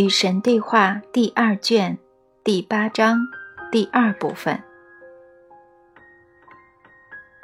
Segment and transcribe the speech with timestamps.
[0.00, 1.98] 与神对话第二卷
[2.42, 3.18] 第八章
[3.70, 4.62] 第二部分。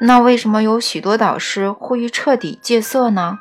[0.00, 3.40] 那为什么有许多导师呼吁彻底戒色呢？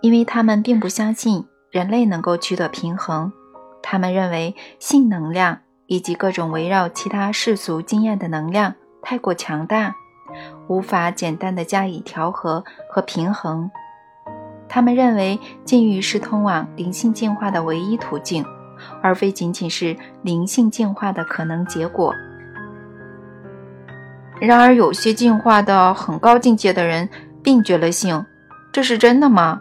[0.00, 3.32] 因为他们并不相信人类能够取得平衡。
[3.80, 9.94] 他们认为性能量以及各种围绕其他世俗经验的能量太过强大，
[10.66, 13.70] 无法简单的加以调和和平衡。
[14.68, 18.44] 他们认为禁欲是通往灵性进化的唯一途径，
[19.02, 22.14] 而非仅仅是灵性进化的可能结果。
[24.38, 27.08] 然而，有些进化的很高境界的人
[27.42, 28.26] 并绝了性，
[28.70, 29.60] 这是真的吗？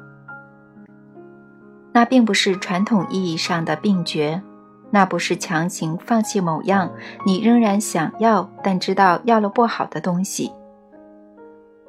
[1.93, 4.41] 那并不是传统意义上的病绝，
[4.91, 6.91] 那不是强行放弃某样
[7.25, 10.51] 你仍然想要但知道要了不好的东西。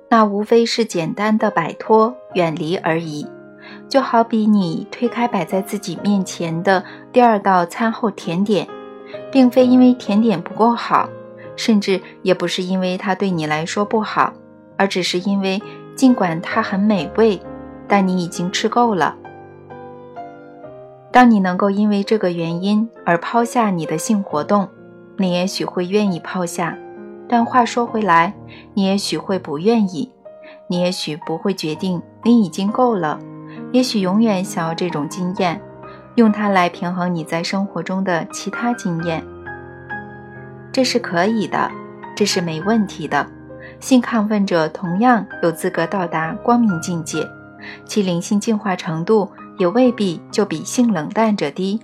[0.08, 3.26] 那无非是简单的摆脱、远离而已，
[3.88, 8.68] 就好比你推开摆在自己面前的第二道餐后甜点，
[9.32, 11.08] 并非因为甜点不够好，
[11.56, 14.32] 甚至也不是因为它对你来说不好，
[14.76, 15.60] 而只是因为
[15.96, 17.40] 尽管它很美味，
[17.88, 19.16] 但你已经吃够了。
[21.10, 24.68] 当你能够因为这个原因而抛下你的性活动，
[25.16, 26.78] 你也许会愿意抛下。
[27.28, 28.34] 但话说回来，
[28.74, 30.12] 你也许会不愿意，
[30.68, 33.18] 你也许不会决定你已经够了，
[33.72, 35.60] 也许永远想要这种经验，
[36.14, 39.24] 用它来平衡你在生活中的其他经验。
[40.72, 41.70] 这是可以的，
[42.14, 43.26] 这是没问题的。
[43.80, 47.26] 性亢奋者同样有资格到达光明境界，
[47.84, 51.80] 其灵性进化程度也未必就比性冷淡者低。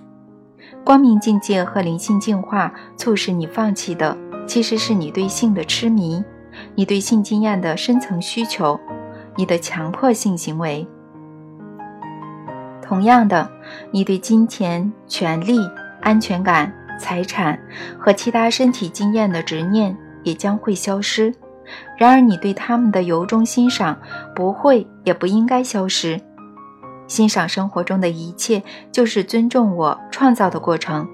[0.83, 4.17] 光明境界和灵性进化促使你放弃的。
[4.45, 6.21] 其实是你对性的痴迷，
[6.75, 8.77] 你对性经验的深层需求，
[9.37, 10.85] 你的强迫性行为。
[12.81, 13.49] 同样的，
[13.91, 15.57] 你对金钱、权利、
[16.01, 17.57] 安全感、财产
[17.97, 21.33] 和其他身体经验的执念也将会消失。
[21.97, 23.97] 然而，你对他们的由衷欣赏
[24.35, 26.19] 不会也不应该消失。
[27.07, 31.07] 欣赏生活中的一切，就是尊重我创造的过程。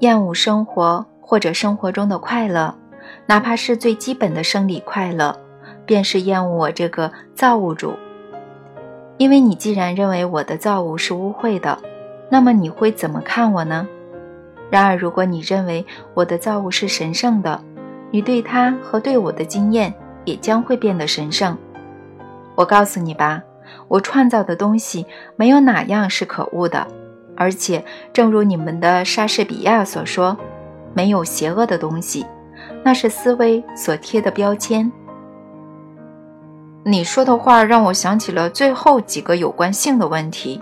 [0.00, 1.04] 厌恶生活。
[1.24, 2.74] 或者生活中的快乐，
[3.24, 5.34] 哪怕是最基本的生理快乐，
[5.86, 7.94] 便是厌恶我这个造物主。
[9.16, 11.78] 因为你既然认为我的造物是污秽的，
[12.28, 13.88] 那么你会怎么看我呢？
[14.68, 17.58] 然而，如果你认为我的造物是神圣的，
[18.10, 19.94] 你对他和对我的经验
[20.26, 21.56] 也将会变得神圣。
[22.56, 23.42] 我告诉你吧，
[23.88, 25.06] 我创造的东西
[25.36, 26.86] 没有哪样是可恶的，
[27.36, 30.36] 而且，正如你们的莎士比亚所说。
[30.94, 32.26] 没有邪恶的东西，
[32.84, 34.92] 那是思维所贴的标签。
[36.84, 40.60] 你说的话让我想起了最后几个有关性的问题：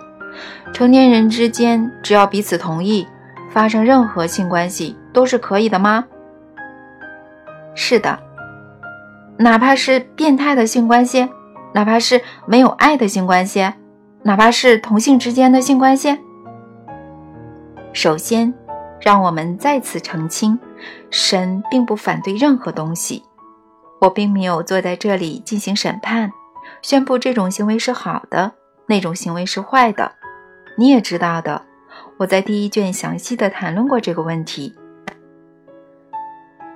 [0.73, 3.05] 成年人之间只要彼此同意，
[3.51, 6.05] 发生任何性关系都是可以的吗？
[7.75, 8.17] 是的，
[9.37, 11.29] 哪怕是变态的性关系，
[11.73, 13.73] 哪怕是没有爱的性关系，
[14.23, 16.19] 哪怕是同性之间的性关系。
[17.93, 18.53] 首先。
[19.03, 20.59] 让我们再次澄清，
[21.09, 23.25] 神并不反对任何东西。
[23.99, 26.31] 我并没有坐在这里进行审判，
[26.83, 28.53] 宣布这种行为是好的，
[28.87, 30.13] 那种行为是坏的。
[30.77, 31.63] 你也知道的，
[32.19, 34.75] 我在第一卷详细的谈论过这个问题。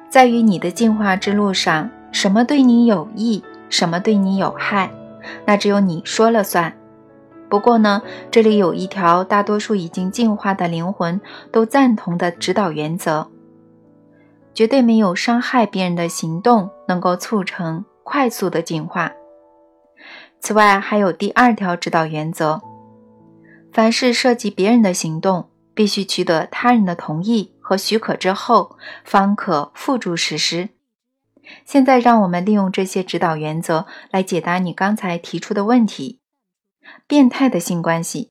[0.08, 4.90] 在于你的进化之路上，什么对你有益，什么对你有害，
[5.46, 6.76] 那只有你说了算。
[7.48, 11.20] 不过呢，这里有一条大多数已经进化的灵魂
[11.52, 13.28] 都赞同的指导原则：
[14.52, 19.12] 绝对没有伤害别人的行动能够促成快速的进化。
[20.40, 22.60] 此外，还有第二条指导原则：
[23.72, 30.70] 凡是涉及别人的行动，必须取得他人的同意和许可之后，方可付诸实施。
[31.64, 36.20] 现在，让我们利用这些指导原则来解答你刚才提出的问题。
[37.06, 38.30] 变态的性关系，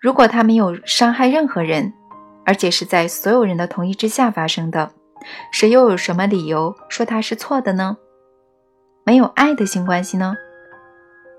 [0.00, 1.92] 如果他没有伤害任何人，
[2.44, 4.92] 而且是在所有人的同意之下发生的，
[5.50, 7.96] 谁又有什么理由说他是错的呢？
[9.04, 10.36] 没有爱的性关系呢？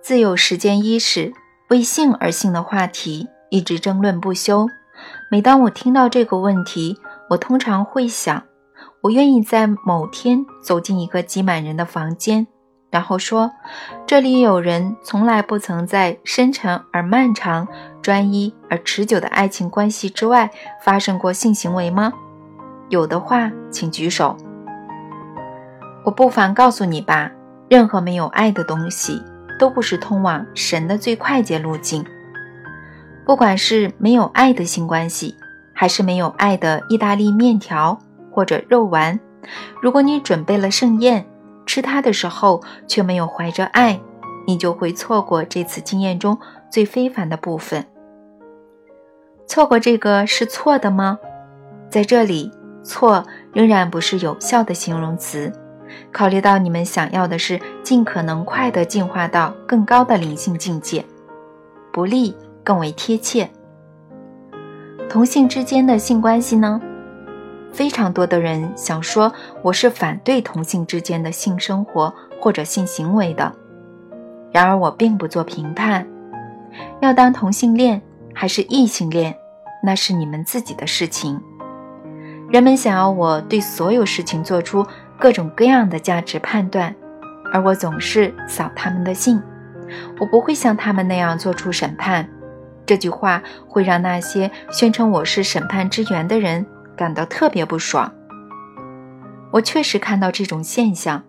[0.02, 1.34] 自有时间伊始，
[1.70, 4.68] 为性而性的话题一直争论不休。
[5.30, 6.98] 每当我听到这个问题，
[7.30, 8.44] 我通常会想：
[9.08, 12.46] 我愿意在某天走进一个挤满人的房间。
[12.92, 13.52] 然后说
[14.06, 17.66] ：“这里有人从来不曾在深沉而漫长、
[18.02, 20.52] 专一而持久的爱情关系之外
[20.84, 22.12] 发生过性行为吗？
[22.90, 24.36] 有的话，请举手。
[26.04, 27.32] 我不妨告诉你吧，
[27.70, 29.22] 任何没有爱的东西
[29.58, 32.06] 都不是通往神的最快捷路径。
[33.26, 35.36] 不管是没有爱的性关系，
[35.74, 37.98] 还是没有爱的意大利面条
[38.38, 39.20] 或者肉丸，
[39.82, 41.26] 如果你准备了盛宴，
[41.66, 44.00] 吃它的时候却没有怀着爱，
[44.46, 46.38] 你就会错过这次经验中
[46.70, 47.84] 最非凡的部分。
[49.48, 51.18] 错过这个是错的吗？
[51.90, 52.52] 在这里，
[52.84, 55.52] 错仍然不是有效的形容词。
[56.12, 61.04] 考虑到你们想要的是尽可能快地进化到更高的灵性境界，
[61.92, 63.50] 不利更为贴切。
[65.10, 66.80] 同性之间的性关系呢？
[67.72, 69.32] 非常多的人想说
[69.62, 73.52] 我是反对同性之间的性生活或者性行为的。
[74.52, 76.08] 然而我并不做评判，
[77.02, 78.02] 要当同性恋
[78.34, 79.36] 还是异性恋，
[79.84, 81.40] 那是你们自己的事情。
[82.50, 84.86] 人们想要我对所有事情做出。
[85.20, 86.96] 各种各样的价值判断，
[87.52, 89.42] 而我总是扫他们的兴。
[90.20, 92.30] 我不会像他们那样做出审判。
[92.86, 96.64] 这句话会让那些宣称我是审判之源的人
[96.98, 98.12] 感到特别不爽。
[99.52, 101.24] 我确实看到这种现象。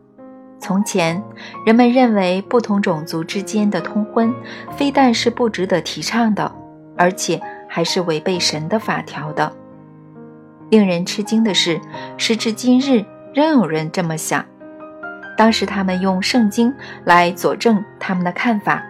[0.59, 1.23] 从前，
[1.65, 4.35] 人们认为不同种族之间的通婚
[4.77, 6.51] 非但是不值得提倡的，
[6.97, 9.53] 而且还是违背神的法条的。
[10.71, 11.81] 令人吃惊的是，
[12.17, 13.05] 时至今日。
[13.35, 14.45] 仍有人这么想，
[15.37, 16.75] 当时他们用圣经
[17.05, 18.83] 来佐证他们的看法，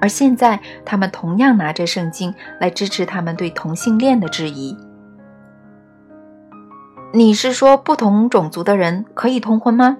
[0.00, 4.76] 而现在他们同样拿着圣经来支持他们对同性恋的质疑。
[7.12, 9.96] 你是说不同种族的人可以通婚吗？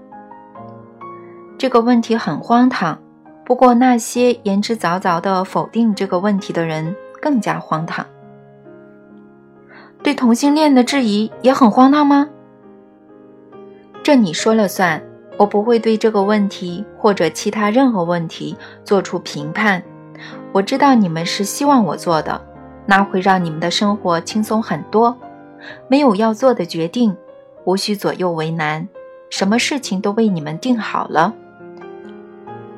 [1.57, 2.99] 这个问题很荒唐，
[3.45, 8.05] 不过那些言之凿凿地否定这个问题的人更加荒唐。
[10.03, 12.29] 对同性恋的质疑也很荒唐吗？
[14.03, 15.03] 这你说了算，
[15.39, 19.83] 我不会对这个问题或者其他任何问题做出评判。
[20.53, 22.41] 我知道你们是希望我做的，
[22.85, 25.17] 那会让你们的生活轻松很多。
[25.89, 27.17] 没有要做的决定，
[27.65, 28.87] 无需左右为难，
[29.31, 31.33] 什么事情都为你们定好了。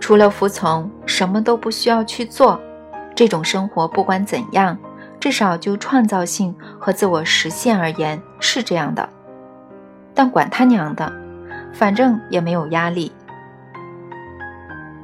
[0.00, 2.60] 除了服从，什么都不需要去做。
[3.14, 4.78] 这种生活不管怎样，
[5.18, 9.08] 至少就创造性和自我实现而言是这样的。
[10.14, 11.12] 但管他娘的，
[11.72, 13.10] 反正也没有压力。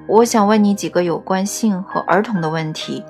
[0.06, 3.04] 我想问你几个有关性和儿童的问题。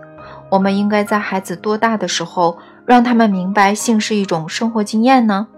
[0.51, 5.49] 我们应该在孩子多大的时候让他们明白性是一种生活经验呢？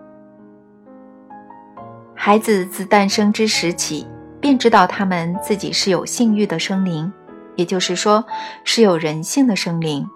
[2.15, 4.07] 孩子自诞生之时起
[4.41, 7.13] 便知道他们自己是有性欲的生灵，
[7.57, 8.25] 也就是说
[8.65, 10.07] 是有人性的生灵。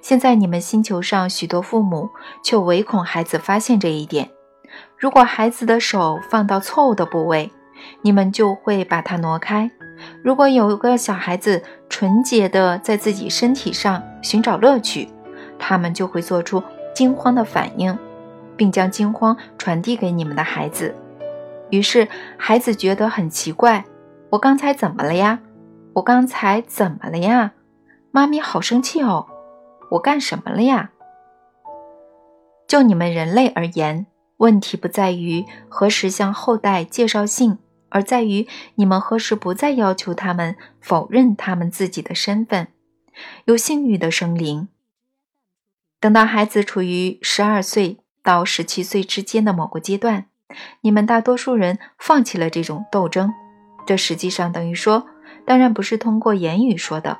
[0.00, 2.08] 现在你们星球上许多父母
[2.42, 4.30] 却唯恐孩子发现这一点。
[4.98, 7.50] 如果孩子的手放到错误的部位，
[8.02, 9.70] 你们就会把它挪开。
[10.22, 15.08] 如果有个小孩子纯洁的在自己身体上寻找乐趣，
[15.58, 16.62] 他们就会做出
[16.94, 17.96] 惊慌的反应，
[18.56, 20.94] 并将惊慌传递给你们的孩子。
[21.70, 23.84] 于是孩子觉得很奇怪：
[24.30, 25.40] 我刚才怎么了呀？
[25.94, 27.52] 我刚才怎么了呀？
[28.10, 29.26] 妈咪好生气哦！
[29.90, 30.90] 我干什么了呀？
[32.66, 34.06] 就你们人类而言。
[34.38, 37.58] 问题不在于何时向后代介绍性，
[37.88, 42.66] 而在于你们何时不再要求他们否认他们自己的身份。
[43.44, 44.68] 有性欲的生灵，
[46.04, 50.26] 等到孩子处于十二岁到十七岁之间的某个阶段，
[50.82, 53.32] 你们大多数人放弃了这种斗争。
[53.86, 55.06] 这实际上等于说，
[55.46, 57.16] 当然不是通过言语说的，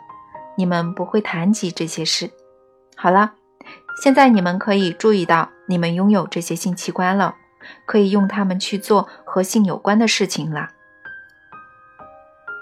[0.59, 2.31] 你们不会谈及这些事。
[2.95, 3.33] 好了。
[4.03, 7.37] 现在你们可以注意到，你们拥有这些性器官了，
[7.87, 10.69] 可以用它们去做和性有关的事情了。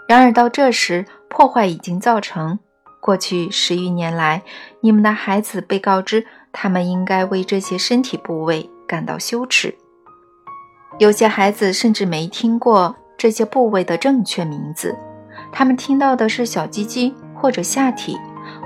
[0.06, 2.60] 然而到这时，破坏已经造成。
[3.02, 4.42] 过去十余年来，
[4.80, 9.74] 你们的孩子被告知他们应该为这些身体部位感到羞耻，
[11.00, 14.96] 有些孩子甚至没听过这些部位的正确名字，
[15.50, 18.16] 他们听到的是小鸡鸡或者下体。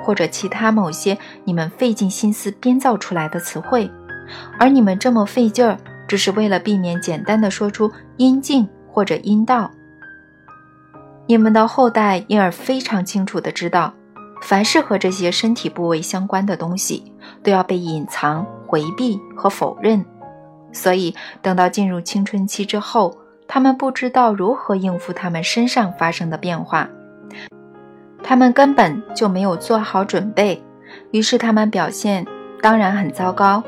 [0.03, 3.91] 或者其他某些你们费尽心思编造出来的词汇，
[4.59, 5.77] 而你们这么费劲儿，
[6.07, 9.71] 只是为了避免简单的说出阴茎或者阴道。
[11.27, 13.93] 你们的后代因而非常清楚的知道，
[14.43, 17.13] 凡是和这些身体部位相关的东西，
[17.43, 20.05] 都要被隐藏、回避和否认。
[20.73, 23.17] 所以，等到进入青春期之后，
[23.49, 26.89] 他们不知道如何应付他们身上发生的变化。
[28.23, 30.63] 他们根本就没有做好准备，
[31.13, 32.27] 于是他们表现
[32.61, 33.63] 当然很糟糕。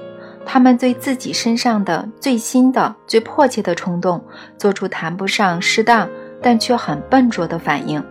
[0.44, 4.22] 他们对自己身上的最新的、最迫切的冲动，
[4.56, 6.08] 做出谈不上适当，
[6.42, 8.02] 但却很笨拙的反应。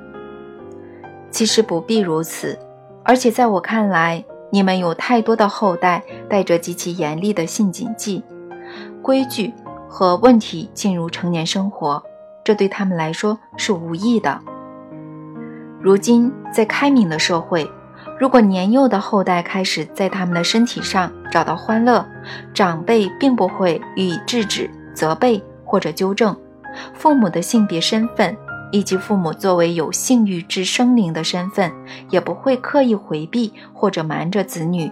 [1.30, 2.58] 其实不必如此，
[3.04, 8.24] 而且在我看来，你们有太多的后代带着极其严厉的性谨记、
[9.02, 9.54] 规矩
[9.88, 12.02] 和问题进入成年生活，
[12.44, 14.40] 这对他们来说是无益的。
[15.80, 17.70] 如今，在开明的社会，
[18.20, 22.06] 如果年幼的后代开始在他们的身体上找到欢乐，
[22.54, 26.36] 长辈并不会予以制止、责备或者纠正。
[26.94, 28.36] 父母的性别身份，
[28.72, 31.72] 以及父母作为有性欲之生灵的身份，
[32.10, 34.92] 也不会刻意回避或者瞒着子女。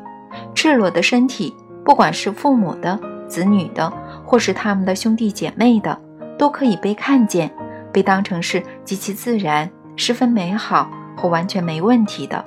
[0.53, 1.53] 赤裸的身体，
[1.83, 3.91] 不管是父母的、子女的，
[4.25, 5.97] 或是他们的兄弟姐妹的，
[6.37, 7.49] 都可以被看见，
[7.91, 12.43] 被当成是极其自然、十分美好或完全没问题的，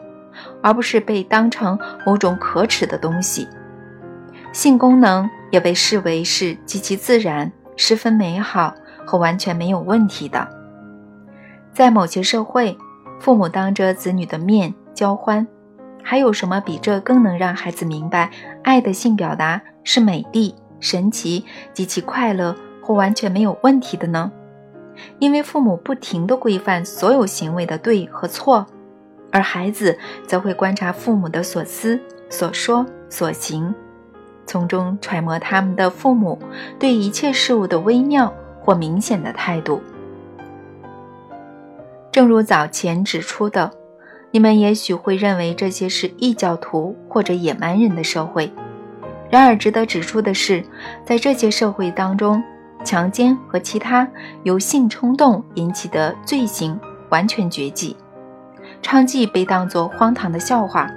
[0.62, 3.47] 而不是被当成某种可耻的东西。
[4.52, 8.75] 性功能也被视为是极其自然、十分美好。
[9.08, 10.47] 和完全没有问题的，
[11.78, 12.76] 在某些社会，
[13.20, 15.47] 父母当着子女的面交欢，
[16.02, 18.32] 还有什么比这更能让孩子明白
[18.64, 24.32] 爱的性表达是美丽、神奇、极其快乐或完全没有问题的呢？
[25.20, 28.66] 因为父母不停地规范所有行为的对和错，
[29.30, 33.73] 而孩子则会观察父母的所思、所说、所行，
[34.44, 36.40] 从中揣摩他们的父母
[36.76, 38.35] 对一切事物的微妙。
[38.61, 39.80] 或明显的态度，
[42.10, 43.70] 正如早前指出的，
[44.30, 48.52] 你们也许会认为这些是异教徒或者野蛮人的社会。
[49.30, 50.64] 然而，值得指出的是，
[51.04, 52.42] 在这些社会当中，
[52.82, 54.08] 强奸和其他
[54.42, 56.78] 由性冲动引起的罪行
[57.10, 57.94] 完全绝迹，
[58.82, 60.90] 娼妓被当作荒唐的笑话，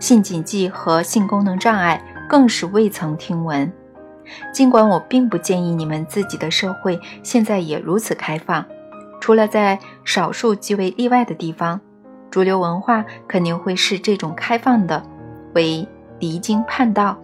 [0.00, 3.72] 性禁忌和性功能障碍更是未曾听闻。
[4.52, 8.66] 尽管我并不建议你们自己的社会现在也如此开放，
[9.20, 11.80] 除了在少数极为例外的地方，
[12.30, 15.02] 主流文化肯定会视这种开放的
[15.54, 15.86] 为
[16.18, 17.18] 离经叛道。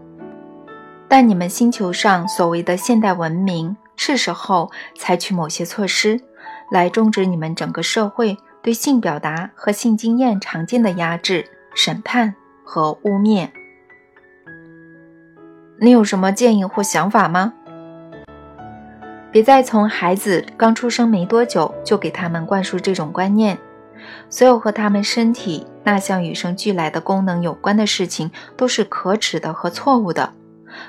[1.08, 6.20] 但你们星球上所谓的现代文明，是时候采取某些措施，
[6.70, 11.44] 来终止你们整个社会对性表达和性经验常见的压制、
[11.74, 12.34] 审判
[12.64, 13.48] 和污蔑。
[15.80, 17.52] 你有什么建议或想法吗？
[19.32, 23.58] 别再从孩子刚出生没多久就给他们灌输这种观念。
[24.28, 30.34] 所有和他们身体那项与生俱来的功能有关的事情都是可耻的和错误的。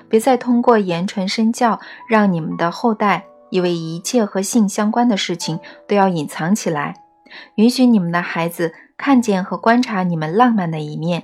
[0.10, 6.96] 别再通过言传身教，让你们的后代以为一切和性相关的事情都要隐藏起来。
[7.56, 11.24] 允许你们的孩子看见和观察你们浪漫的一面，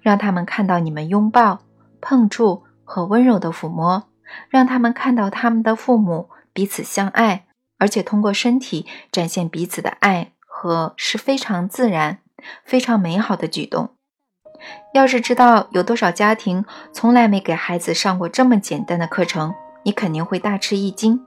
[0.00, 1.58] 让他们看到你们拥抱、
[2.00, 2.62] 碰触。
[2.84, 4.02] 和温柔的抚摸，
[4.50, 7.46] 让他们看到他们的父母彼此相爱，
[7.78, 12.18] 而且通过身体展现彼此的爱和是非常自然、
[12.64, 13.90] 非常美好的举动。
[14.94, 21.26] 要是知道有多少家庭从来没给孩子上过这么简单的课程，你肯定会大吃一惊。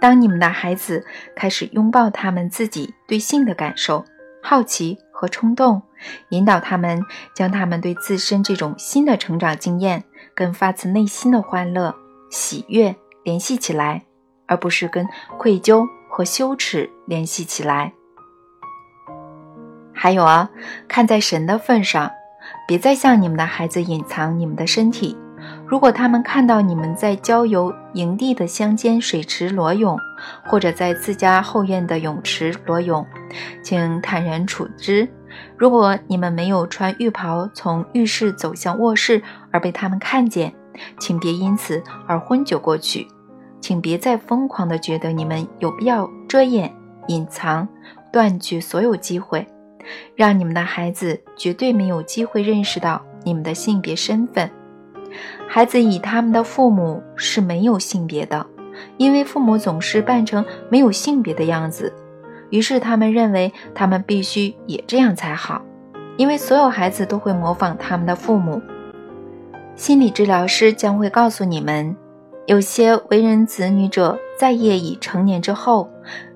[0.00, 4.04] 当你们的孩子开始拥抱他们自己对性的感受、
[4.42, 5.82] 好奇和冲动。
[6.28, 7.02] 引导他们
[7.34, 11.96] 将他们对自身这种新的成长经验跟发自内心的欢乐、
[12.30, 14.02] 喜悦联系起来，
[14.46, 15.06] 而不是跟
[15.38, 17.92] 愧疚和羞耻联系起来。
[19.92, 20.50] 还有啊，
[20.86, 22.10] 看在神的份上，
[22.68, 25.16] 别再向你们的孩子隐藏你们的身体。
[25.66, 29.98] 如果他们看到你们在郊游营地的乡间水池裸泳，
[30.44, 33.06] 或者在自家后院的泳池裸泳，
[33.62, 35.08] 请坦然处之。
[35.56, 40.54] 如果你们没有穿浴袍从浴室走向卧室而被他们看见，
[40.98, 43.06] 请别因此而昏厥过去。
[43.60, 46.72] 请别再疯狂地觉得你们有必要遮掩、
[47.08, 47.66] 隐藏、
[48.12, 49.44] 断绝所有机会，
[50.14, 54.48] 让你们的孩子绝对没有机会认识到你们的性别身份。
[55.48, 58.46] 孩子以他们的父母是没有性别的，
[58.98, 61.92] 因为父母总是扮成没有性别的样子。
[62.50, 65.60] 于是他们认为他们必须也这样才好，
[66.16, 68.62] 因为所有孩子都会模仿他们的父母。
[69.76, 71.94] 心理治疗师将会告诉你们，
[72.46, 75.90] 有些为人子女者在业已成年之后，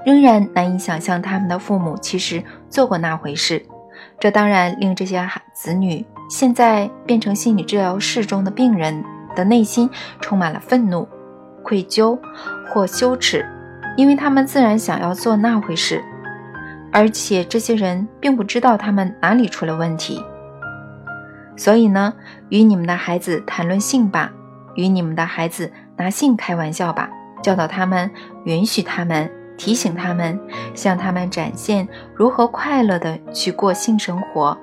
[0.05, 3.65] 仍然难以想象他们的父母其实做过那回事。
[4.19, 9.03] 这当然令这些子女现在变成心理治疗室中的病人
[9.35, 9.89] 的内心
[10.21, 11.09] 充满了愤怒、
[11.63, 12.19] 愧疚
[12.69, 13.45] 或羞耻。
[13.97, 16.05] 因为他们自然想要做那回事，
[16.93, 20.23] 而且这些人并不知道他们哪里出了问题。
[21.57, 22.15] 所以呢，
[22.51, 24.31] 与你们的孩子谈论性吧，
[24.75, 27.09] 与你们的孩子拿性开玩笑吧，
[27.43, 28.11] 教导他们，
[28.45, 30.39] 允许他们，提醒他们，
[30.75, 34.57] 向他们展现如何快乐的去过性生活，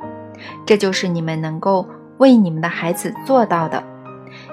[0.65, 3.83] 这就是你们能够为你们的孩子做到的。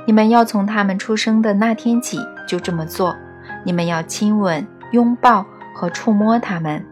[0.06, 3.14] 你们要从他们出生的那天起就这么做。
[3.64, 6.84] 你们要亲吻、拥抱和触摸他们，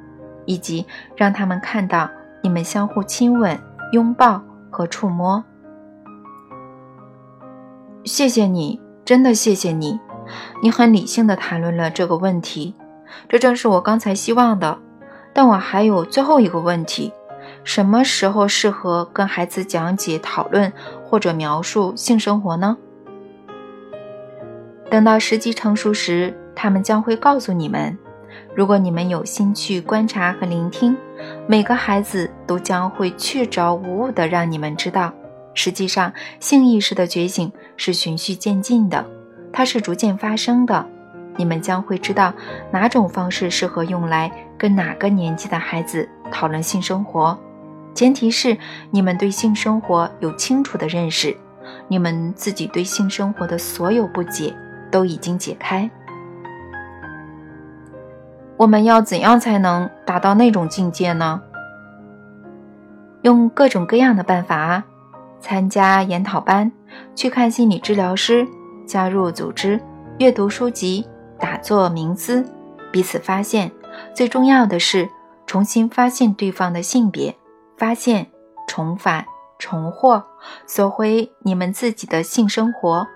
[0.46, 0.84] 以及
[1.14, 2.08] 让他们看到
[2.42, 3.58] 你们相互亲吻、
[3.92, 5.44] 拥抱和触摸。
[8.04, 9.98] 谢谢你，真的谢谢你。
[10.62, 12.74] 你很理性的谈论了这个问题，
[13.28, 14.78] 这正是我刚才希望的。
[15.32, 17.12] 但我还有最后一个问题：
[17.64, 20.72] 什么时候适合跟孩子讲解、讨论
[21.04, 22.76] 或者描述性生活呢？
[24.90, 27.96] 等到时机成熟时，他们将会告诉你们。
[28.54, 30.96] 如果你们有心去观察和聆听，
[31.46, 35.12] 每个孩子都将会确凿无误地让你们知道。
[35.54, 39.04] 实际上，性意识的觉醒是循序渐进的，
[39.52, 40.86] 它是逐渐发生的。
[41.36, 42.32] 你们将会知道
[42.70, 47.38] 哪种方式适合用来跟哪个年纪的孩子讨论性生活，
[47.94, 48.56] 前提是
[48.90, 51.34] 你们对性生活有清楚的认识，
[51.88, 54.54] 你们自己对性生活的所有不解
[54.90, 55.90] 都已经解开。
[58.58, 61.42] 我们要怎样才能达到那种境界呢？
[63.22, 64.84] 用各种各样的办法啊。
[65.42, 66.70] 参加研讨班，
[67.16, 68.46] 去看心理治疗师，
[68.86, 69.78] 加入组织，
[70.18, 71.04] 阅读书籍，
[71.38, 72.42] 打坐冥思，
[72.92, 73.70] 彼此发现。
[74.14, 75.06] 最重要的是
[75.46, 77.34] 重新发现对方的性别，
[77.76, 78.26] 发现、
[78.68, 79.26] 重返、
[79.58, 80.22] 重获，
[80.66, 83.06] 索回你们自己的性生活，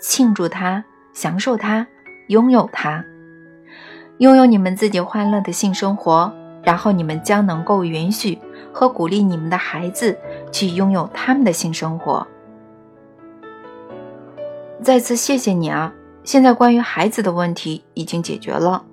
[0.00, 1.86] 庆祝它，享受它，
[2.28, 3.04] 拥有它，
[4.18, 8.38] 拥有你们自己欢乐的性生活，然后你们将能够允许。
[8.74, 10.18] 和鼓励你们的孩子
[10.52, 12.26] 去拥有他们的性生活。
[14.82, 15.92] 再次谢谢你啊！
[16.22, 18.84] 现在关于孩子的问题已经解决了，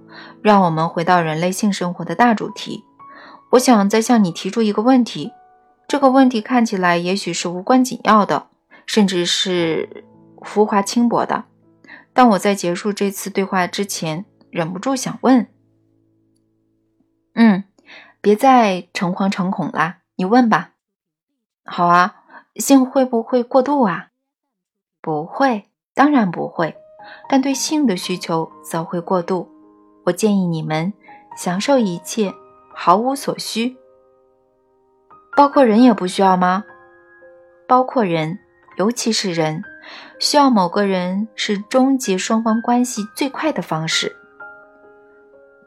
[0.42, 2.84] 让我们回到人类性生活的大主题。
[3.52, 5.34] 我想再向你提出一个问题，
[5.88, 8.48] 这个问题看起来也许是无关紧要的，
[8.86, 10.06] 甚至是
[10.42, 11.46] 浮华轻薄的，
[12.14, 15.48] 但我在结束这次对话之前，忍不住想问。
[17.34, 17.66] 嗯。
[18.22, 20.72] 别再诚惶诚恐啦，你问吧。
[21.72, 22.16] 好啊，
[22.56, 24.08] 性会不会过度啊？
[25.02, 26.76] 不会，当然不会。
[27.30, 29.48] 但对性的需求则会过度。
[30.06, 30.92] 我建议你们
[31.38, 32.34] 享受一切，
[32.74, 33.78] 毫无所需。
[35.38, 36.64] 包括人也不需要吗？
[37.68, 38.40] 包括人，
[38.78, 39.64] 尤其是人，
[40.20, 44.16] 需要某个人是终结双方关系最快的方式。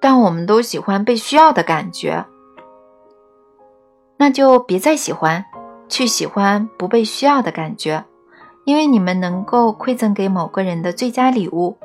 [0.00, 2.26] 但我们都喜欢被需要的感觉。
[4.18, 5.44] 那就别再喜欢，
[5.92, 8.02] 去喜欢不被需要的感觉，
[8.64, 11.76] 因为你们能够馈赠给某个人的最佳礼物，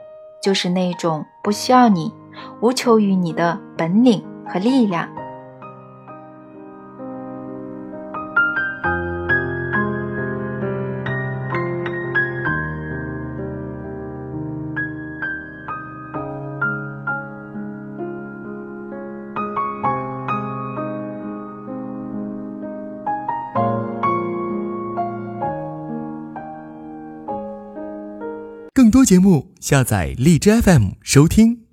[0.42, 2.14] 就是那种不需要你、
[2.62, 5.10] 无求于你的本领和力量。
[29.08, 31.67] 节目，下载荔枝 FM 收听。